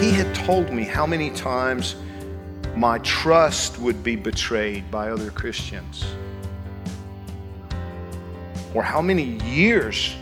He 0.00 0.10
had 0.12 0.34
told 0.34 0.70
me 0.70 0.84
how 0.84 1.06
many 1.06 1.30
times 1.30 1.96
my 2.76 2.98
trust 2.98 3.78
would 3.78 4.02
be 4.02 4.16
betrayed 4.16 4.90
by 4.90 5.10
other 5.10 5.30
Christians, 5.30 6.04
or 8.74 8.82
how 8.82 9.00
many 9.00 9.40
years 9.44 10.14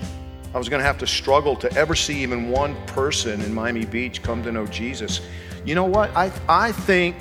I 0.55 0.59
was 0.59 0.69
going 0.69 0.81
to 0.81 0.87
have 0.87 0.99
to 0.99 1.07
struggle 1.07 1.57
to 1.57 1.73
ever 1.73 1.95
see 1.95 2.23
even 2.23 2.51
one 2.51 2.77
person 2.87 3.41
in 3.41 3.55
Miami 3.55 3.87
Beach 3.87 4.23
come 4.23 4.43
to 4.43 4.53
know 4.53 4.67
Jesus, 4.67 5.23
you 5.65 5.75
know 5.75 5.87
what? 5.87 6.15
I, 6.17 6.31
I 6.49 6.73
think. 6.73 7.17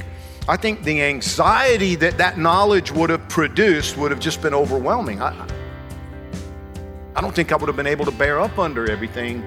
I 0.49 0.57
think 0.57 0.83
the 0.83 1.03
anxiety 1.03 1.93
that 1.95 2.17
that 2.17 2.39
knowledge 2.39 2.91
would 2.91 3.11
have 3.11 3.29
produced 3.29 3.95
would 3.97 4.09
have 4.09 4.19
just 4.19 4.41
been 4.41 4.55
overwhelming. 4.55 5.21
I, 5.21 5.47
I 7.15 7.21
don't 7.21 7.33
think 7.33 7.51
I 7.51 7.57
would 7.57 7.67
have 7.67 7.75
been 7.75 7.85
able 7.85 8.05
to 8.05 8.11
bear 8.11 8.39
up 8.39 8.57
under 8.57 8.89
everything 8.89 9.43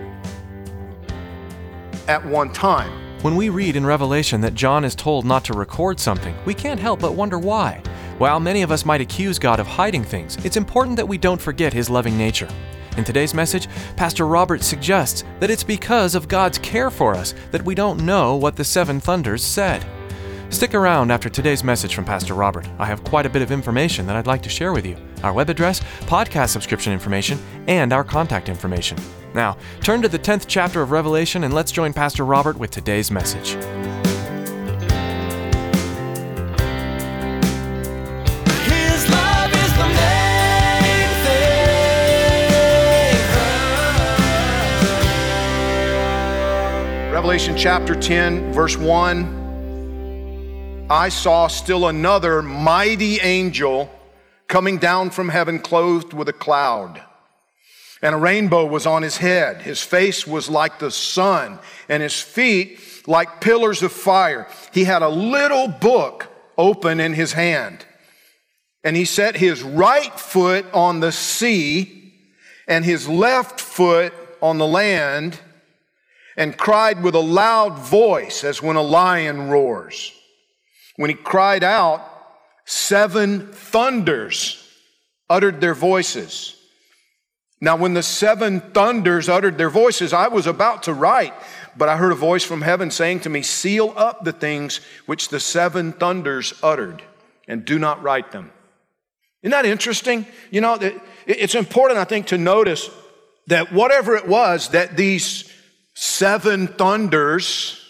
at 2.09 2.25
one 2.25 2.53
time. 2.53 2.91
When 3.23 3.37
we 3.37 3.49
read 3.49 3.77
in 3.77 3.87
Revelation 3.87 4.41
that 4.43 4.55
John 4.55 4.85
is 4.85 4.95
told 4.95 5.25
not 5.25 5.45
to 5.47 5.55
record 5.55 5.99
something, 5.99 6.37
we 6.45 6.53
can't 6.53 6.79
help 6.79 7.01
but 7.01 7.15
wonder 7.15 7.39
why. 7.39 7.83
While 8.19 8.39
many 8.39 8.63
of 8.63 8.71
us 8.71 8.85
might 8.85 9.01
accuse 9.01 9.39
God 9.39 9.61
of 9.61 9.67
hiding 9.67 10.05
things, 10.05 10.37
it's 10.45 10.57
important 10.57 10.97
that 10.97 11.09
we 11.09 11.19
don't 11.19 11.41
forget 11.41 11.73
his 11.73 11.89
loving 11.89 12.19
nature. 12.19 12.49
In 12.97 13.03
today's 13.03 13.35
message, 13.35 13.67
Pastor 13.97 14.27
Robert 14.27 14.63
suggests 14.63 15.25
that 15.41 15.51
it's 15.51 15.65
because 15.65 16.15
of 16.15 16.29
God's 16.29 16.59
care 16.59 16.91
for 16.91 17.15
us 17.15 17.35
that 17.51 17.65
we 17.65 17.75
don't 17.75 18.05
know 18.05 18.37
what 18.37 18.57
the 18.57 18.65
seven 18.65 19.01
thunders 19.01 19.43
said. 19.43 19.85
Stick 20.55 20.73
around 20.73 21.11
after 21.11 21.29
today's 21.29 21.65
message 21.65 21.97
from 21.97 22.05
Pastor 22.05 22.33
Robert. 22.33 22.69
I 22.79 22.85
have 22.87 23.03
quite 23.03 23.27
a 23.27 23.29
bit 23.29 23.43
of 23.43 23.51
information 23.51 24.07
that 24.07 24.15
I'd 24.15 24.29
like 24.29 24.41
to 24.43 24.49
share 24.49 24.73
with 24.73 24.87
you 24.87 24.97
our 25.25 25.33
web 25.33 25.51
address, 25.51 25.81
podcast 26.03 26.51
subscription 26.51 26.93
information, 26.93 27.41
and 27.67 27.93
our 27.93 28.05
contact 28.05 28.49
information. 28.49 28.97
Now, 29.35 29.57
turn 29.81 30.01
to 30.03 30.09
the 30.09 30.17
10th 30.17 30.45
chapter 30.47 30.81
of 30.81 30.93
Revelation 30.93 31.43
and 31.43 31.53
let's 31.53 31.73
join 31.73 31.93
Pastor 31.93 32.25
Robert 32.25 32.57
with 32.57 32.71
today's 32.71 33.11
message. 33.11 33.55
His 38.69 39.11
love 39.11 39.53
is 39.53 39.73
the 39.77 39.89
main 39.89 41.09
thing. 47.09 47.13
Revelation 47.13 47.57
chapter 47.57 47.97
10, 47.97 48.53
verse 48.53 48.77
1 48.77 49.44
I 50.91 51.09
saw 51.09 51.47
still 51.47 51.89
another 51.89 52.43
mighty 52.43 53.19
angel 53.19 53.91
coming 54.49 54.77
down 54.77 55.09
from 55.09 55.31
heaven, 55.31 55.59
clothed 55.59 56.13
with 56.13 56.29
a 56.29 56.33
cloud. 56.35 57.03
And 58.03 58.15
a 58.15 58.19
rainbow 58.19 58.67
was 58.67 58.85
on 58.85 59.03
his 59.03 59.17
head. 59.17 59.63
His 59.63 59.81
face 59.81 60.27
was 60.27 60.51
like 60.51 60.79
the 60.79 60.91
sun, 60.91 61.59
and 61.89 62.03
his 62.03 62.21
feet 62.21 62.79
like 63.07 63.41
pillars 63.41 63.83
of 63.83 63.93
fire. 63.93 64.47
He 64.75 64.85
had 64.85 65.01
a 65.01 65.09
little 65.09 65.69
book 65.69 66.29
open 66.59 67.01
in 67.01 67.15
his 67.15 67.33
hand. 67.33 67.87
And 68.83 68.95
he 68.95 69.07
set 69.07 69.37
his 69.37 69.63
right 69.63 70.21
foot 70.21 70.67
on 70.75 71.01
the 71.01 71.13
sea 71.13 72.13
and 72.69 72.85
his 72.85 73.09
left 73.09 73.59
foot 73.59 74.13
on 74.43 74.59
the 74.59 74.67
land 74.67 75.41
and 76.37 76.59
cried 76.59 77.03
with 77.03 77.15
a 77.15 77.21
loud 77.21 77.79
voice 77.79 78.45
as 78.45 78.61
when 78.61 78.77
a 78.77 78.83
lion 78.83 79.49
roars. 79.49 80.13
When 80.97 81.11
he 81.11 81.17
cried 81.17 81.65
out, 81.65 82.09
seven 82.65 83.53
thunders 83.53 84.61
uttered 85.29 85.61
their 85.61 85.75
voices. 85.75 86.57
Now, 87.61 87.77
when 87.77 87.95
the 87.95 88.03
seven 88.03 88.61
thunders 88.61 89.29
uttered 89.29 89.57
their 89.57 89.71
voices, 89.71 90.13
I 90.13 90.29
was 90.29 90.47
about 90.47 90.83
to 90.85 90.93
write, 90.93 91.33
but 91.77 91.89
I 91.89 91.97
heard 91.97 92.13
a 92.13 92.17
voice 92.17 92.45
from 92.45 92.61
heaven 92.61 92.91
saying 92.91 93.21
to 93.21 93.31
me, 93.31 93.43
Seal 93.43 93.95
up 93.97 94.25
the 94.25 94.33
things 94.33 94.81
which 95.07 95.29
the 95.29 95.41
seven 95.41 95.93
thunders 95.93 96.53
uttered, 96.63 97.03
and 97.49 97.65
do 97.65 97.79
not 97.79 98.03
write 98.03 98.33
them. 98.33 98.53
Isn't 99.43 99.53
that 99.53 99.67
interesting? 99.67 100.27
You 100.51 100.61
know, 100.61 100.79
it's 101.27 101.55
important, 101.55 101.99
I 101.99 102.05
think, 102.05 102.27
to 102.29 102.39
notice 102.39 102.91
that 103.47 103.73
whatever 103.73 104.15
it 104.17 104.27
was 104.27 104.69
that 104.69 104.97
these 104.97 105.51
seven 105.95 106.67
thunders, 106.67 107.84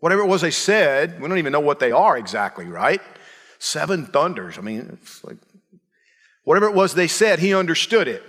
whatever 0.00 0.22
it 0.22 0.26
was 0.26 0.40
they 0.40 0.50
said, 0.50 1.20
we 1.20 1.28
don't 1.28 1.38
even 1.38 1.52
know 1.52 1.60
what 1.60 1.80
they 1.80 1.92
are 1.92 2.16
exactly, 2.16 2.66
right? 2.66 3.00
Seven 3.58 4.06
thunders. 4.06 4.58
I 4.58 4.60
mean, 4.60 4.98
it's 5.00 5.24
like, 5.24 5.36
whatever 6.44 6.66
it 6.66 6.74
was 6.74 6.94
they 6.94 7.08
said, 7.08 7.38
he 7.38 7.54
understood 7.54 8.08
it. 8.08 8.22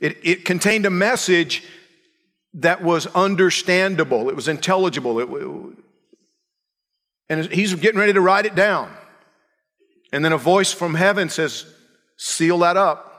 It, 0.00 0.18
it 0.22 0.44
contained 0.44 0.86
a 0.86 0.90
message 0.90 1.64
that 2.54 2.82
was 2.82 3.06
understandable, 3.08 4.30
it 4.30 4.36
was 4.36 4.48
intelligible, 4.48 5.20
it, 5.20 5.76
and 7.28 7.46
he's 7.46 7.74
getting 7.74 7.98
ready 7.98 8.12
to 8.12 8.20
write 8.20 8.46
it 8.46 8.54
down. 8.54 8.90
And 10.12 10.24
then 10.24 10.32
a 10.32 10.38
voice 10.38 10.72
from 10.72 10.94
heaven 10.94 11.28
says, 11.28 11.66
Seal 12.16 12.58
that 12.58 12.76
up. 12.76 13.12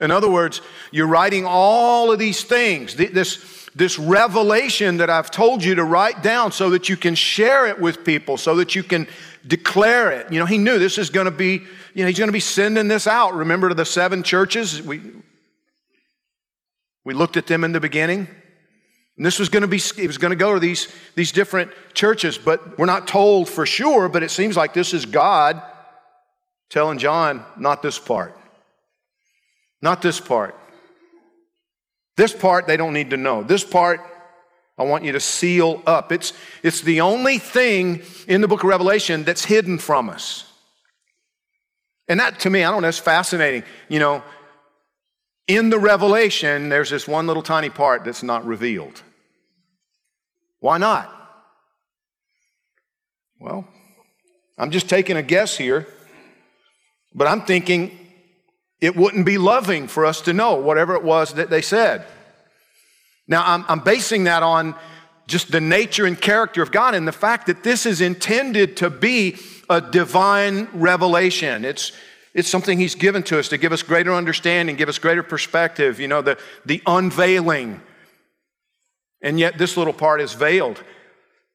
In 0.00 0.10
other 0.10 0.30
words, 0.30 0.62
you're 0.90 1.06
writing 1.06 1.44
all 1.46 2.10
of 2.10 2.18
these 2.18 2.42
things, 2.42 2.94
this, 2.94 3.59
this 3.74 3.98
revelation 3.98 4.96
that 4.98 5.10
I've 5.10 5.30
told 5.30 5.62
you 5.62 5.76
to 5.76 5.84
write 5.84 6.22
down 6.22 6.52
so 6.52 6.70
that 6.70 6.88
you 6.88 6.96
can 6.96 7.14
share 7.14 7.66
it 7.66 7.80
with 7.80 8.04
people, 8.04 8.36
so 8.36 8.56
that 8.56 8.74
you 8.74 8.82
can 8.82 9.06
declare 9.46 10.10
it. 10.10 10.32
You 10.32 10.40
know, 10.40 10.46
he 10.46 10.58
knew 10.58 10.78
this 10.78 10.98
is 10.98 11.10
going 11.10 11.26
to 11.26 11.30
be, 11.30 11.62
you 11.94 12.02
know, 12.02 12.06
he's 12.06 12.18
going 12.18 12.28
to 12.28 12.32
be 12.32 12.40
sending 12.40 12.88
this 12.88 13.06
out. 13.06 13.34
Remember 13.34 13.68
to 13.68 13.74
the 13.74 13.84
seven 13.84 14.22
churches? 14.22 14.82
We, 14.82 15.00
we 17.04 17.14
looked 17.14 17.36
at 17.36 17.46
them 17.46 17.64
in 17.64 17.72
the 17.72 17.80
beginning. 17.80 18.28
And 19.16 19.26
this 19.26 19.38
was 19.38 19.48
going 19.48 19.62
to 19.62 19.68
be, 19.68 19.80
it 19.98 20.06
was 20.06 20.18
going 20.18 20.30
to 20.30 20.36
go 20.36 20.54
to 20.54 20.60
these, 20.60 20.88
these 21.14 21.30
different 21.30 21.70
churches, 21.94 22.38
but 22.38 22.78
we're 22.78 22.86
not 22.86 23.06
told 23.06 23.48
for 23.48 23.66
sure, 23.66 24.08
but 24.08 24.22
it 24.22 24.30
seems 24.30 24.56
like 24.56 24.72
this 24.72 24.94
is 24.94 25.04
God 25.06 25.60
telling 26.70 26.98
John, 26.98 27.44
not 27.58 27.82
this 27.82 27.98
part. 27.98 28.36
Not 29.82 30.02
this 30.02 30.20
part. 30.20 30.56
This 32.20 32.34
part 32.34 32.66
they 32.66 32.76
don't 32.76 32.92
need 32.92 33.08
to 33.10 33.16
know. 33.16 33.42
This 33.42 33.64
part 33.64 34.02
I 34.76 34.82
want 34.82 35.04
you 35.04 35.12
to 35.12 35.20
seal 35.20 35.82
up. 35.86 36.12
It's, 36.12 36.34
it's 36.62 36.82
the 36.82 37.00
only 37.00 37.38
thing 37.38 38.02
in 38.28 38.42
the 38.42 38.46
book 38.46 38.62
of 38.62 38.68
Revelation 38.68 39.24
that's 39.24 39.42
hidden 39.42 39.78
from 39.78 40.10
us. 40.10 40.44
And 42.08 42.20
that 42.20 42.38
to 42.40 42.50
me, 42.50 42.62
I 42.62 42.70
don't 42.70 42.82
know, 42.82 42.88
it's 42.88 42.98
fascinating. 42.98 43.62
You 43.88 44.00
know, 44.00 44.22
in 45.48 45.70
the 45.70 45.78
revelation, 45.78 46.68
there's 46.68 46.90
this 46.90 47.08
one 47.08 47.26
little 47.26 47.42
tiny 47.42 47.70
part 47.70 48.04
that's 48.04 48.22
not 48.22 48.44
revealed. 48.44 49.00
Why 50.58 50.76
not? 50.76 51.10
Well, 53.40 53.66
I'm 54.58 54.70
just 54.72 54.90
taking 54.90 55.16
a 55.16 55.22
guess 55.22 55.56
here, 55.56 55.86
but 57.14 57.26
I'm 57.26 57.46
thinking 57.46 57.99
it 58.80 58.96
wouldn't 58.96 59.26
be 59.26 59.38
loving 59.38 59.88
for 59.88 60.06
us 60.06 60.20
to 60.22 60.32
know 60.32 60.54
whatever 60.54 60.94
it 60.94 61.02
was 61.02 61.34
that 61.34 61.50
they 61.50 61.62
said. 61.62 62.04
Now, 63.28 63.44
I'm, 63.46 63.64
I'm 63.68 63.80
basing 63.80 64.24
that 64.24 64.42
on 64.42 64.74
just 65.26 65.52
the 65.52 65.60
nature 65.60 66.06
and 66.06 66.20
character 66.20 66.62
of 66.62 66.72
God 66.72 66.94
and 66.94 67.06
the 67.06 67.12
fact 67.12 67.46
that 67.46 67.62
this 67.62 67.86
is 67.86 68.00
intended 68.00 68.76
to 68.78 68.90
be 68.90 69.36
a 69.68 69.80
divine 69.80 70.68
revelation. 70.72 71.64
It's, 71.64 71.92
it's 72.34 72.48
something 72.48 72.78
He's 72.78 72.96
given 72.96 73.22
to 73.24 73.38
us 73.38 73.48
to 73.48 73.58
give 73.58 73.72
us 73.72 73.82
greater 73.82 74.12
understanding, 74.12 74.76
give 74.76 74.88
us 74.88 74.98
greater 74.98 75.22
perspective, 75.22 76.00
you 76.00 76.08
know, 76.08 76.22
the, 76.22 76.38
the 76.66 76.82
unveiling. 76.86 77.80
And 79.22 79.38
yet, 79.38 79.58
this 79.58 79.76
little 79.76 79.92
part 79.92 80.20
is 80.20 80.32
veiled. 80.32 80.82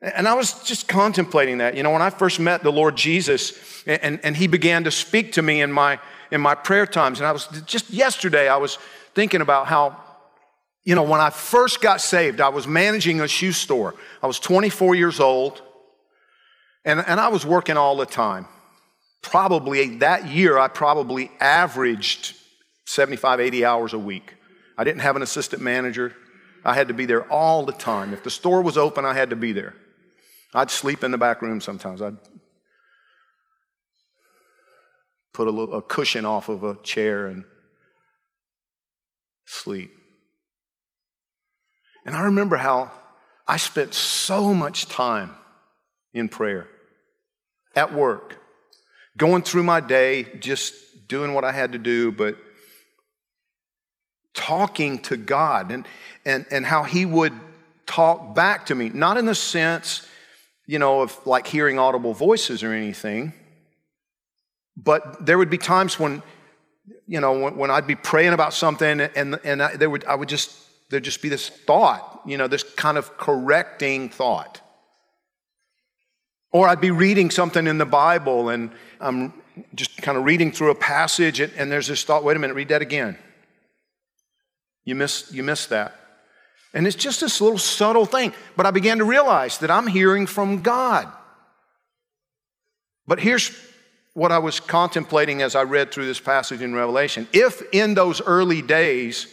And 0.01 0.27
I 0.27 0.35
was 0.35 0.63
just 0.63 0.87
contemplating 0.87 1.57
that. 1.57 1.75
You 1.75 1.83
know, 1.83 1.91
when 1.91 2.01
I 2.01 2.11
first 2.11 2.39
met 2.39 2.63
the 2.63 2.71
Lord 2.71 2.95
Jesus 2.95 3.83
and, 3.87 4.19
and 4.23 4.37
He 4.37 4.47
began 4.47 4.83
to 4.83 4.91
speak 4.91 5.33
to 5.33 5.41
me 5.41 5.61
in 5.61 5.71
my, 5.71 5.99
in 6.31 6.41
my 6.41 6.55
prayer 6.55 6.85
times, 6.85 7.19
and 7.19 7.27
I 7.27 7.31
was 7.31 7.47
just 7.65 7.89
yesterday, 7.89 8.47
I 8.47 8.57
was 8.57 8.77
thinking 9.13 9.41
about 9.41 9.67
how 9.67 9.97
You 10.87 10.93
know, 10.93 11.03
when 11.03 11.19
I 11.19 11.31
first 11.31 11.81
got 11.81 11.99
saved, 11.99 12.39
I 12.39 12.49
was 12.49 12.67
managing 12.67 13.19
a 13.19 13.27
shoe 13.27 13.53
store. 13.53 13.95
I 14.21 14.27
was 14.27 14.39
24 14.39 14.93
years 14.93 15.19
old, 15.19 15.63
and, 16.83 17.03
and 17.07 17.19
I 17.19 17.29
was 17.29 17.43
working 17.43 17.75
all 17.75 17.97
the 17.97 18.05
time. 18.05 18.45
Probably 19.23 19.97
that 19.97 20.27
year, 20.27 20.59
I 20.59 20.67
probably 20.67 21.31
averaged 21.39 22.35
75, 22.85 23.39
80 23.39 23.65
hours 23.65 23.93
a 23.93 23.99
week. 23.99 24.35
I 24.77 24.83
didn't 24.83 25.01
have 25.01 25.15
an 25.15 25.23
assistant 25.23 25.61
manager. 25.63 26.13
I 26.63 26.75
had 26.75 26.87
to 26.89 26.93
be 26.93 27.07
there 27.07 27.23
all 27.31 27.65
the 27.65 27.73
time. 27.73 28.13
If 28.13 28.23
the 28.23 28.29
store 28.29 28.61
was 28.61 28.77
open, 28.77 29.05
I 29.05 29.15
had 29.15 29.31
to 29.31 29.35
be 29.35 29.53
there. 29.53 29.73
I'd 30.53 30.69
sleep 30.69 31.03
in 31.03 31.09
the 31.09 31.17
back 31.17 31.41
room 31.41 31.61
sometimes. 31.61 32.01
I'd 32.01 32.17
put 35.35 35.47
a, 35.47 35.51
little, 35.51 35.75
a 35.75 35.81
cushion 35.81 36.25
off 36.25 36.47
of 36.47 36.63
a 36.63 36.75
chair 36.81 37.27
and 37.27 37.43
sleep. 39.45 39.91
And 42.05 42.15
I 42.15 42.23
remember 42.23 42.55
how 42.55 42.91
I 43.47 43.57
spent 43.57 43.93
so 43.93 44.53
much 44.53 44.87
time 44.87 45.35
in 46.13 46.29
prayer 46.29 46.67
at 47.75 47.93
work, 47.93 48.37
going 49.17 49.43
through 49.43 49.63
my 49.63 49.81
day, 49.81 50.23
just 50.39 50.73
doing 51.09 51.33
what 51.33 51.43
I 51.43 51.51
had 51.51 51.73
to 51.73 51.77
do, 51.77 52.11
but 52.11 52.37
talking 54.33 54.99
to 54.99 55.17
God 55.17 55.71
and, 55.71 55.85
and, 56.25 56.45
and 56.49 56.65
how 56.65 56.83
He 56.83 57.05
would 57.05 57.33
talk 57.85 58.33
back 58.33 58.67
to 58.67 58.75
me. 58.75 58.89
Not 58.89 59.17
in 59.17 59.25
the 59.25 59.35
sense, 59.35 60.07
you 60.65 60.79
know, 60.79 61.01
of 61.01 61.19
like 61.27 61.45
hearing 61.45 61.77
audible 61.77 62.13
voices 62.13 62.63
or 62.63 62.71
anything, 62.71 63.33
but 64.77 65.25
there 65.25 65.37
would 65.37 65.49
be 65.49 65.57
times 65.57 65.99
when, 65.99 66.21
you 67.07 67.19
know, 67.19 67.39
when, 67.39 67.55
when 67.57 67.71
I'd 67.71 67.87
be 67.87 67.95
praying 67.95 68.33
about 68.33 68.53
something 68.53 69.01
and, 69.01 69.39
and 69.43 69.63
I, 69.63 69.75
there 69.75 69.89
would, 69.89 70.05
I 70.05 70.15
would 70.15 70.29
just, 70.29 70.53
there'd 70.89 71.03
just 71.03 71.21
be 71.21 71.29
this 71.29 71.49
thought, 71.49 72.21
you 72.25 72.37
know, 72.37 72.47
this 72.47 72.63
kind 72.63 72.97
of 72.97 73.17
correcting 73.17 74.09
thought. 74.09 74.61
Or 76.51 76.67
I'd 76.67 76.81
be 76.81 76.91
reading 76.91 77.31
something 77.31 77.67
in 77.67 77.77
the 77.77 77.85
Bible 77.85 78.49
and 78.49 78.71
I'm 78.99 79.33
just 79.73 79.97
kind 80.01 80.17
of 80.17 80.25
reading 80.25 80.51
through 80.51 80.71
a 80.71 80.75
passage 80.75 81.39
and, 81.39 81.51
and 81.57 81.71
there's 81.71 81.87
this 81.87 82.03
thought, 82.03 82.23
wait 82.23 82.35
a 82.35 82.39
minute, 82.39 82.53
read 82.53 82.69
that 82.69 82.81
again. 82.81 83.17
You 84.83 84.95
miss, 84.95 85.31
you 85.31 85.43
miss 85.43 85.65
that. 85.67 85.95
And 86.73 86.85
it's 86.85 86.95
just 86.95 87.21
this 87.21 87.39
little 87.39 87.57
subtle 87.57 88.05
thing. 88.05 88.33
But 88.57 88.65
I 88.65 88.71
began 88.71 88.97
to 88.97 89.05
realize 89.05 89.57
that 89.59 89.71
I'm 89.71 89.87
hearing 89.87 90.27
from 90.27 90.61
God. 90.61 91.11
But 93.07 93.19
here's 93.19 93.57
what 94.15 94.31
I 94.31 94.39
was 94.39 94.61
contemplating 94.61 95.41
as 95.41 95.55
I 95.55 95.63
read 95.63 95.91
through 95.91 96.05
this 96.05 96.21
passage 96.21 96.61
in 96.61 96.73
Revelation. 96.73 97.27
If 97.33 97.61
in 97.73 97.93
those 97.93 98.21
early 98.21 98.61
days, 98.61 99.27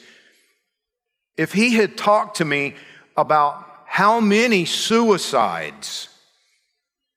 if 1.36 1.52
he 1.52 1.74
had 1.74 1.96
talked 1.96 2.38
to 2.38 2.44
me 2.44 2.74
about 3.16 3.64
how 3.86 4.20
many 4.20 4.64
suicides 4.64 6.08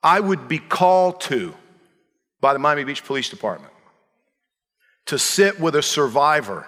I 0.04 0.20
would 0.20 0.48
be 0.48 0.60
called 0.60 1.22
to 1.22 1.56
by 2.40 2.54
the 2.54 2.60
Miami 2.60 2.84
Beach 2.84 3.04
Police 3.04 3.30
Department 3.30 3.74
to 5.08 5.18
sit 5.18 5.60
with 5.60 5.76
a 5.76 5.82
survivor 5.82 6.68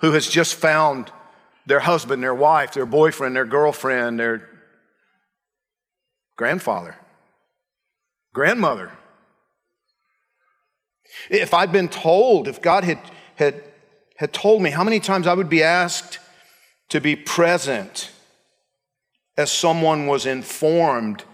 who 0.00 0.12
has 0.12 0.28
just 0.28 0.54
found 0.54 1.10
their 1.64 1.80
husband, 1.80 2.22
their 2.22 2.34
wife, 2.34 2.74
their 2.74 2.84
boyfriend, 2.84 3.34
their 3.34 3.46
girlfriend, 3.46 4.20
their 4.20 4.46
grandfather, 6.36 6.96
grandmother. 8.34 8.90
If 11.28 11.54
I'd 11.54 11.72
been 11.72 11.88
told, 11.88 12.48
if 12.48 12.60
God 12.60 12.84
had, 12.84 13.00
had, 13.36 13.62
had 14.16 14.32
told 14.32 14.62
me 14.62 14.70
how 14.70 14.84
many 14.84 15.00
times 15.00 15.26
I 15.26 15.34
would 15.34 15.48
be 15.48 15.62
asked 15.62 16.18
to 16.90 17.00
be 17.00 17.16
present 17.16 18.10
as 19.36 19.50
someone 19.50 20.06
was 20.06 20.26
informed 20.26 21.24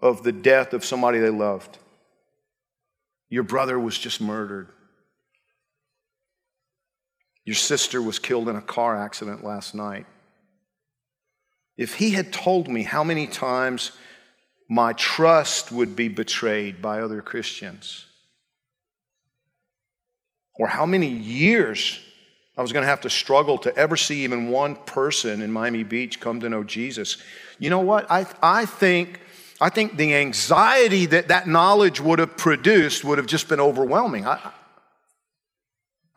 of 0.00 0.22
the 0.22 0.32
death 0.32 0.72
of 0.72 0.84
somebody 0.84 1.18
they 1.18 1.30
loved. 1.30 1.78
Your 3.28 3.42
brother 3.42 3.78
was 3.78 3.98
just 3.98 4.20
murdered. 4.20 4.68
Your 7.44 7.56
sister 7.56 8.00
was 8.00 8.18
killed 8.18 8.48
in 8.48 8.56
a 8.56 8.62
car 8.62 8.96
accident 8.96 9.44
last 9.44 9.74
night. 9.74 10.06
If 11.76 11.94
he 11.94 12.10
had 12.10 12.32
told 12.32 12.68
me 12.68 12.82
how 12.82 13.04
many 13.04 13.26
times 13.26 13.92
my 14.68 14.92
trust 14.92 15.72
would 15.72 15.96
be 15.96 16.08
betrayed 16.08 16.82
by 16.82 17.00
other 17.00 17.22
Christians, 17.22 18.04
or 20.58 20.66
how 20.66 20.84
many 20.84 21.08
years 21.08 22.00
I 22.56 22.62
was 22.62 22.72
going 22.72 22.82
to 22.82 22.88
have 22.88 23.02
to 23.02 23.10
struggle 23.10 23.56
to 23.58 23.74
ever 23.76 23.96
see 23.96 24.24
even 24.24 24.48
one 24.48 24.74
person 24.74 25.40
in 25.40 25.52
Miami 25.52 25.84
Beach 25.84 26.20
come 26.20 26.40
to 26.40 26.48
know 26.48 26.64
Jesus, 26.64 27.18
you 27.58 27.70
know 27.70 27.80
what? 27.80 28.10
I, 28.10 28.26
I 28.42 28.66
think. 28.66 29.20
I 29.60 29.70
think 29.70 29.96
the 29.96 30.14
anxiety 30.14 31.06
that 31.06 31.26
that 31.28 31.48
knowledge 31.48 32.00
would 32.00 32.20
have 32.20 32.36
produced 32.36 33.02
would 33.02 33.18
have 33.18 33.26
just 33.26 33.48
been 33.48 33.58
overwhelming. 33.58 34.24
I, 34.24 34.52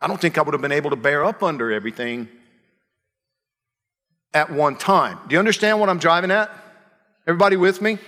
I 0.00 0.06
don't 0.06 0.20
think 0.20 0.38
I 0.38 0.42
would 0.42 0.54
have 0.54 0.62
been 0.62 0.70
able 0.70 0.90
to 0.90 0.96
bear 0.96 1.24
up 1.24 1.42
under 1.42 1.72
everything 1.72 2.28
at 4.32 4.50
one 4.52 4.76
time. 4.76 5.18
Do 5.26 5.34
you 5.34 5.40
understand 5.40 5.80
what 5.80 5.88
I'm 5.88 5.98
driving 5.98 6.30
at? 6.30 6.50
Everybody 7.26 7.56
with 7.56 7.82
me? 7.82 7.98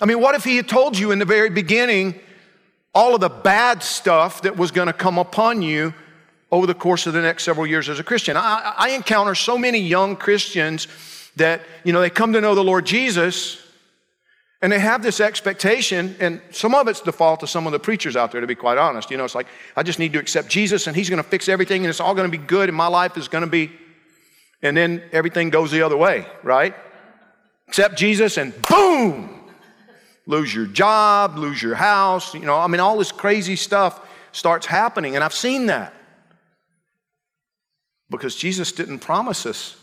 I 0.00 0.06
mean, 0.06 0.20
what 0.20 0.34
if 0.34 0.44
he 0.44 0.56
had 0.56 0.68
told 0.68 0.96
you 0.96 1.10
in 1.10 1.18
the 1.18 1.24
very 1.24 1.50
beginning 1.50 2.18
all 2.94 3.14
of 3.14 3.20
the 3.20 3.28
bad 3.28 3.82
stuff 3.82 4.42
that 4.42 4.56
was 4.56 4.70
going 4.70 4.86
to 4.86 4.92
come 4.92 5.18
upon 5.18 5.62
you 5.62 5.94
over 6.50 6.66
the 6.66 6.74
course 6.74 7.06
of 7.06 7.12
the 7.12 7.22
next 7.22 7.44
several 7.44 7.66
years 7.66 7.88
as 7.88 7.98
a 7.98 8.04
Christian? 8.04 8.36
I, 8.36 8.74
I 8.76 8.90
encounter 8.90 9.34
so 9.34 9.56
many 9.56 9.78
young 9.78 10.16
Christians 10.16 10.88
that, 11.36 11.62
you 11.84 11.92
know, 11.92 12.00
they 12.00 12.10
come 12.10 12.32
to 12.32 12.40
know 12.40 12.54
the 12.54 12.64
Lord 12.64 12.86
Jesus 12.86 13.60
and 14.62 14.70
they 14.70 14.78
have 14.78 15.02
this 15.02 15.20
expectation, 15.20 16.16
and 16.20 16.42
some 16.50 16.74
of 16.74 16.86
it's 16.86 17.00
the 17.00 17.14
fault 17.14 17.42
of 17.42 17.48
some 17.48 17.66
of 17.66 17.72
the 17.72 17.78
preachers 17.78 18.14
out 18.14 18.30
there, 18.30 18.42
to 18.42 18.46
be 18.46 18.54
quite 18.54 18.76
honest. 18.76 19.10
You 19.10 19.16
know, 19.16 19.24
it's 19.24 19.34
like, 19.34 19.46
I 19.74 19.82
just 19.82 19.98
need 19.98 20.12
to 20.12 20.18
accept 20.18 20.48
Jesus 20.48 20.86
and 20.86 20.94
He's 20.94 21.08
going 21.08 21.22
to 21.22 21.28
fix 21.28 21.48
everything 21.48 21.82
and 21.82 21.88
it's 21.88 22.00
all 22.00 22.14
going 22.14 22.30
to 22.30 22.38
be 22.38 22.44
good 22.44 22.68
and 22.68 22.76
my 22.76 22.88
life 22.88 23.16
is 23.16 23.28
going 23.28 23.44
to 23.44 23.50
be. 23.50 23.70
And 24.62 24.76
then 24.76 25.02
everything 25.12 25.48
goes 25.48 25.70
the 25.70 25.80
other 25.80 25.96
way, 25.96 26.26
right? 26.42 26.74
Accept 27.68 27.96
Jesus 27.96 28.36
and 28.36 28.52
boom! 28.68 29.39
Lose 30.30 30.54
your 30.54 30.66
job, 30.66 31.36
lose 31.36 31.60
your 31.60 31.74
house. 31.74 32.34
You 32.34 32.42
know, 32.42 32.56
I 32.56 32.68
mean, 32.68 32.78
all 32.78 32.96
this 32.96 33.10
crazy 33.10 33.56
stuff 33.56 34.00
starts 34.30 34.64
happening. 34.64 35.16
And 35.16 35.24
I've 35.24 35.34
seen 35.34 35.66
that. 35.66 35.92
Because 38.08 38.36
Jesus 38.36 38.70
didn't 38.70 39.00
promise 39.00 39.44
us 39.44 39.76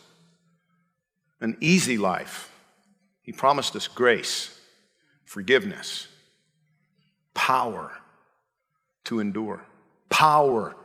an 1.41 1.57
easy 1.59 1.97
life, 1.97 2.49
He 3.21 3.33
promised 3.33 3.75
us 3.75 3.89
grace 3.89 4.57
forgiveness, 5.25 6.07
power 7.33 7.91
to 9.03 9.19
endure, 9.19 9.65
power 10.07 10.77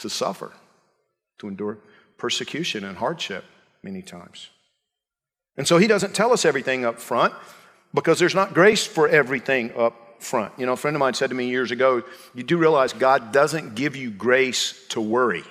to 0.00 0.10
suffer, 0.10 0.52
to 1.38 1.48
endure 1.48 1.78
persecution 2.18 2.84
and 2.84 2.98
hardship 2.98 3.42
many 3.82 4.02
times. 4.02 4.50
And 5.56 5.66
so 5.66 5.78
he 5.78 5.86
doesn't 5.86 6.14
tell 6.14 6.34
us 6.34 6.44
everything 6.44 6.84
up 6.84 6.98
front 6.98 7.32
because 7.94 8.18
there's 8.18 8.34
not 8.34 8.54
grace 8.54 8.86
for 8.86 9.08
everything 9.08 9.72
up 9.76 10.22
front. 10.22 10.52
You 10.58 10.66
know, 10.66 10.72
a 10.72 10.76
friend 10.76 10.94
of 10.94 11.00
mine 11.00 11.14
said 11.14 11.30
to 11.30 11.36
me 11.36 11.48
years 11.48 11.70
ago, 11.70 12.02
you 12.34 12.42
do 12.42 12.56
realize 12.56 12.92
God 12.92 13.32
doesn't 13.32 13.74
give 13.74 13.96
you 13.96 14.10
grace 14.10 14.86
to 14.90 15.00
worry. 15.00 15.44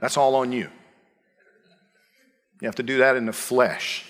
That's 0.00 0.16
all 0.16 0.34
on 0.36 0.52
you. 0.52 0.68
You 2.60 2.66
have 2.66 2.76
to 2.76 2.82
do 2.82 2.98
that 2.98 3.16
in 3.16 3.26
the 3.26 3.32
flesh. 3.32 4.04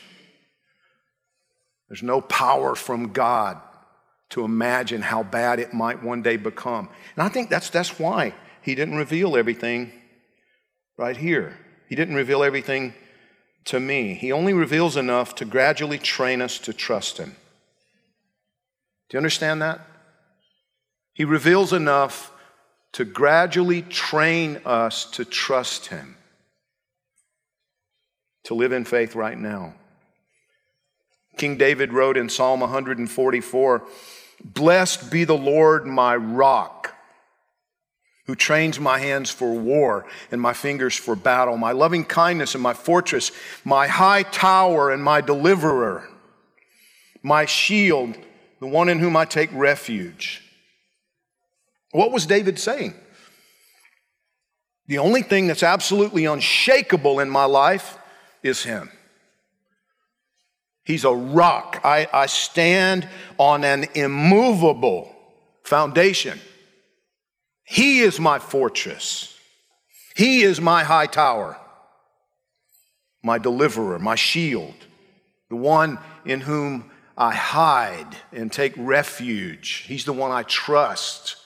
There's 1.88 2.02
no 2.02 2.20
power 2.20 2.74
from 2.74 3.12
God 3.12 3.60
to 4.30 4.44
imagine 4.44 5.02
how 5.02 5.22
bad 5.22 5.60
it 5.60 5.72
might 5.72 6.02
one 6.02 6.22
day 6.22 6.36
become. 6.36 6.88
And 7.14 7.22
I 7.22 7.28
think 7.28 7.48
that's, 7.48 7.70
that's 7.70 7.98
why 7.98 8.34
he 8.62 8.74
didn't 8.74 8.96
reveal 8.96 9.36
everything 9.36 9.92
right 10.96 11.16
here. 11.16 11.56
He 11.88 11.94
didn't 11.94 12.16
reveal 12.16 12.42
everything 12.42 12.94
to 13.66 13.78
me. 13.80 14.14
He 14.14 14.32
only 14.32 14.52
reveals 14.52 14.96
enough 14.96 15.34
to 15.36 15.44
gradually 15.44 15.98
train 15.98 16.40
us 16.40 16.58
to 16.60 16.72
trust 16.72 17.18
him. 17.18 17.36
Do 19.08 19.16
you 19.16 19.18
understand 19.18 19.62
that? 19.62 19.80
He 21.12 21.24
reveals 21.24 21.72
enough 21.72 22.32
to 22.92 23.04
gradually 23.04 23.82
train 23.82 24.60
us 24.64 25.04
to 25.12 25.24
trust 25.24 25.86
him, 25.86 26.16
to 28.44 28.54
live 28.54 28.72
in 28.72 28.84
faith 28.84 29.14
right 29.14 29.38
now. 29.38 29.74
King 31.36 31.56
David 31.56 31.92
wrote 31.92 32.16
in 32.16 32.28
Psalm 32.28 32.60
144 32.60 33.82
Blessed 34.44 35.10
be 35.10 35.24
the 35.24 35.36
Lord 35.36 35.86
my 35.86 36.16
rock, 36.16 36.94
who 38.26 38.34
trains 38.34 38.80
my 38.80 38.98
hands 38.98 39.30
for 39.30 39.52
war 39.52 40.04
and 40.30 40.40
my 40.40 40.52
fingers 40.52 40.96
for 40.96 41.14
battle, 41.14 41.56
my 41.56 41.72
loving 41.72 42.04
kindness 42.04 42.54
and 42.54 42.62
my 42.62 42.74
fortress, 42.74 43.30
my 43.64 43.86
high 43.86 44.22
tower 44.24 44.90
and 44.90 45.02
my 45.02 45.20
deliverer, 45.20 46.08
my 47.22 47.44
shield, 47.44 48.16
the 48.60 48.66
one 48.66 48.88
in 48.88 48.98
whom 48.98 49.16
I 49.16 49.24
take 49.24 49.50
refuge. 49.52 50.42
What 51.92 52.12
was 52.12 52.26
David 52.26 52.58
saying? 52.58 52.94
The 54.88 54.98
only 54.98 55.22
thing 55.22 55.46
that's 55.46 55.62
absolutely 55.62 56.26
unshakable 56.26 57.20
in 57.20 57.30
my 57.30 57.44
life 57.44 57.98
is 58.42 58.62
Him. 58.62 58.90
He's 60.84 61.04
a 61.04 61.12
rock. 61.12 61.80
I, 61.82 62.08
I 62.12 62.26
stand 62.26 63.08
on 63.38 63.64
an 63.64 63.86
immovable 63.94 65.12
foundation. 65.64 66.38
He 67.66 68.00
is 68.00 68.20
my 68.20 68.38
fortress. 68.38 69.36
He 70.14 70.42
is 70.42 70.60
my 70.60 70.84
high 70.84 71.06
tower, 71.06 71.58
my 73.22 73.38
deliverer, 73.38 73.98
my 73.98 74.14
shield, 74.14 74.74
the 75.50 75.56
one 75.56 75.98
in 76.24 76.40
whom 76.40 76.90
I 77.18 77.34
hide 77.34 78.16
and 78.32 78.50
take 78.50 78.72
refuge. 78.76 79.84
He's 79.86 80.04
the 80.04 80.12
one 80.12 80.30
I 80.30 80.42
trust. 80.44 81.36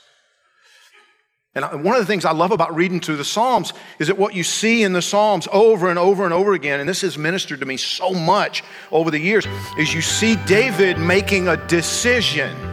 And 1.54 1.64
one 1.82 1.96
of 1.96 2.00
the 2.00 2.06
things 2.06 2.24
I 2.24 2.32
love 2.32 2.52
about 2.52 2.76
reading 2.76 3.00
through 3.00 3.16
the 3.16 3.24
Psalms 3.24 3.72
is 3.98 4.06
that 4.06 4.16
what 4.16 4.34
you 4.34 4.44
see 4.44 4.84
in 4.84 4.92
the 4.92 5.02
Psalms 5.02 5.48
over 5.52 5.90
and 5.90 5.98
over 5.98 6.24
and 6.24 6.32
over 6.32 6.52
again, 6.52 6.78
and 6.78 6.88
this 6.88 7.00
has 7.00 7.18
ministered 7.18 7.58
to 7.60 7.66
me 7.66 7.76
so 7.76 8.12
much 8.12 8.62
over 8.92 9.10
the 9.10 9.18
years, 9.18 9.46
is 9.76 9.92
you 9.92 10.00
see 10.00 10.36
David 10.46 10.96
making 10.98 11.48
a 11.48 11.56
decision. 11.66 12.69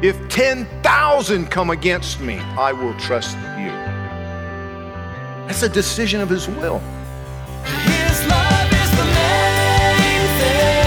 If 0.00 0.28
10,000 0.28 1.46
come 1.50 1.70
against 1.70 2.20
me, 2.20 2.38
I 2.38 2.72
will 2.72 2.94
trust 3.00 3.36
you. 3.36 3.72
That's 5.48 5.64
a 5.64 5.68
decision 5.68 6.20
of 6.20 6.28
his 6.28 6.46
will. 6.46 6.78
His 7.64 8.24
love 8.28 8.72
is 8.72 8.90
the 8.96 9.04
main 9.04 10.22
thing. 10.38 10.78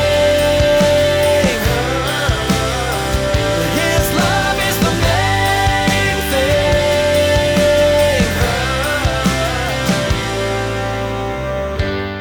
His 3.75 4.13
love 4.15 4.57
is 4.69 4.77
the 4.79 4.93
main 5.03 6.17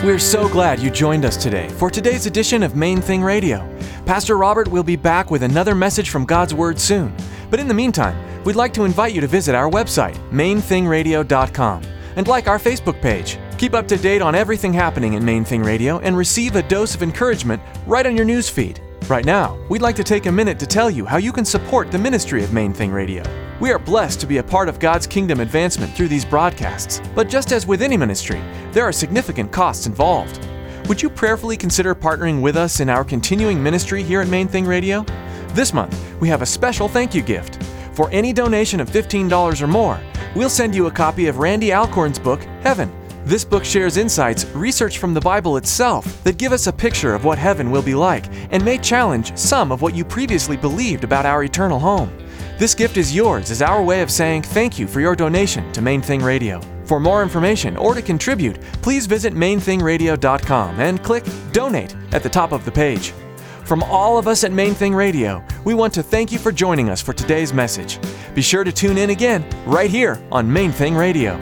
thing. 0.00 0.04
We're 0.04 0.18
so 0.18 0.48
glad 0.48 0.80
you 0.80 0.90
joined 0.90 1.24
us 1.24 1.36
today 1.36 1.68
for 1.68 1.88
today's 1.88 2.26
edition 2.26 2.64
of 2.64 2.74
Main 2.74 3.00
Thing 3.00 3.22
Radio. 3.22 3.64
Pastor 4.10 4.36
Robert 4.36 4.66
will 4.66 4.82
be 4.82 4.96
back 4.96 5.30
with 5.30 5.44
another 5.44 5.72
message 5.72 6.10
from 6.10 6.24
God's 6.24 6.52
Word 6.52 6.80
soon. 6.80 7.14
But 7.48 7.60
in 7.60 7.68
the 7.68 7.74
meantime, 7.74 8.42
we'd 8.42 8.56
like 8.56 8.74
to 8.74 8.82
invite 8.82 9.14
you 9.14 9.20
to 9.20 9.28
visit 9.28 9.54
our 9.54 9.70
website, 9.70 10.16
mainthingradio.com, 10.32 11.82
and 12.16 12.26
like 12.26 12.48
our 12.48 12.58
Facebook 12.58 13.00
page. 13.00 13.38
Keep 13.56 13.72
up 13.72 13.86
to 13.86 13.96
date 13.96 14.20
on 14.20 14.34
everything 14.34 14.72
happening 14.72 15.12
in 15.12 15.24
Main 15.24 15.44
Thing 15.44 15.62
Radio 15.62 16.00
and 16.00 16.16
receive 16.16 16.56
a 16.56 16.62
dose 16.64 16.96
of 16.96 17.04
encouragement 17.04 17.62
right 17.86 18.04
on 18.04 18.16
your 18.16 18.24
news 18.24 18.50
feed. 18.50 18.80
Right 19.08 19.24
now, 19.24 19.56
we'd 19.68 19.80
like 19.80 19.94
to 19.94 20.02
take 20.02 20.26
a 20.26 20.32
minute 20.32 20.58
to 20.58 20.66
tell 20.66 20.90
you 20.90 21.04
how 21.04 21.18
you 21.18 21.30
can 21.30 21.44
support 21.44 21.92
the 21.92 21.98
ministry 21.98 22.42
of 22.42 22.52
Main 22.52 22.72
Thing 22.72 22.90
Radio. 22.90 23.22
We 23.60 23.70
are 23.70 23.78
blessed 23.78 24.18
to 24.22 24.26
be 24.26 24.38
a 24.38 24.42
part 24.42 24.68
of 24.68 24.80
God's 24.80 25.06
kingdom 25.06 25.38
advancement 25.38 25.94
through 25.94 26.08
these 26.08 26.24
broadcasts, 26.24 27.00
but 27.14 27.28
just 27.28 27.52
as 27.52 27.64
with 27.64 27.80
any 27.80 27.96
ministry, 27.96 28.42
there 28.72 28.82
are 28.82 28.92
significant 28.92 29.52
costs 29.52 29.86
involved. 29.86 30.49
Would 30.90 31.00
you 31.00 31.08
prayerfully 31.08 31.56
consider 31.56 31.94
partnering 31.94 32.42
with 32.42 32.56
us 32.56 32.80
in 32.80 32.88
our 32.88 33.04
continuing 33.04 33.62
ministry 33.62 34.02
here 34.02 34.20
at 34.22 34.26
Main 34.26 34.48
Thing 34.48 34.66
Radio? 34.66 35.04
This 35.50 35.72
month, 35.72 35.96
we 36.20 36.26
have 36.26 36.42
a 36.42 36.46
special 36.46 36.88
thank 36.88 37.14
you 37.14 37.22
gift. 37.22 37.62
For 37.92 38.10
any 38.10 38.32
donation 38.32 38.80
of 38.80 38.90
$15 38.90 39.62
or 39.62 39.68
more, 39.68 40.00
we'll 40.34 40.50
send 40.50 40.74
you 40.74 40.88
a 40.88 40.90
copy 40.90 41.28
of 41.28 41.38
Randy 41.38 41.72
Alcorn's 41.72 42.18
book, 42.18 42.42
Heaven. 42.62 42.90
This 43.24 43.44
book 43.44 43.64
shares 43.64 43.98
insights, 43.98 44.46
research 44.46 44.98
from 44.98 45.14
the 45.14 45.20
Bible 45.20 45.58
itself, 45.58 46.24
that 46.24 46.38
give 46.38 46.50
us 46.50 46.66
a 46.66 46.72
picture 46.72 47.14
of 47.14 47.24
what 47.24 47.38
heaven 47.38 47.70
will 47.70 47.82
be 47.82 47.94
like 47.94 48.24
and 48.50 48.64
may 48.64 48.76
challenge 48.76 49.38
some 49.38 49.70
of 49.70 49.82
what 49.82 49.94
you 49.94 50.04
previously 50.04 50.56
believed 50.56 51.04
about 51.04 51.24
our 51.24 51.44
eternal 51.44 51.78
home. 51.78 52.12
This 52.58 52.74
gift 52.74 52.96
is 52.96 53.14
yours 53.14 53.52
as 53.52 53.62
our 53.62 53.80
way 53.80 54.02
of 54.02 54.10
saying 54.10 54.42
thank 54.42 54.76
you 54.76 54.88
for 54.88 55.00
your 55.00 55.14
donation 55.14 55.70
to 55.70 55.82
Main 55.82 56.02
Thing 56.02 56.20
Radio. 56.20 56.60
For 56.90 56.98
more 56.98 57.22
information 57.22 57.76
or 57.76 57.94
to 57.94 58.02
contribute, 58.02 58.60
please 58.82 59.06
visit 59.06 59.32
mainthingradio.com 59.32 60.80
and 60.80 61.00
click 61.04 61.24
Donate 61.52 61.94
at 62.10 62.24
the 62.24 62.28
top 62.28 62.50
of 62.50 62.64
the 62.64 62.72
page. 62.72 63.12
From 63.64 63.84
all 63.84 64.18
of 64.18 64.26
us 64.26 64.42
at 64.42 64.50
Main 64.50 64.74
Thing 64.74 64.92
Radio, 64.92 65.40
we 65.64 65.72
want 65.72 65.94
to 65.94 66.02
thank 66.02 66.32
you 66.32 66.38
for 66.40 66.50
joining 66.50 66.90
us 66.90 67.00
for 67.00 67.12
today's 67.12 67.54
message. 67.54 68.00
Be 68.34 68.42
sure 68.42 68.64
to 68.64 68.72
tune 68.72 68.98
in 68.98 69.10
again 69.10 69.48
right 69.66 69.88
here 69.88 70.20
on 70.32 70.52
Main 70.52 70.72
Thing 70.72 70.96
Radio. 70.96 71.38